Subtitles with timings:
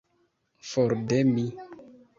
[0.71, 1.45] For de mi!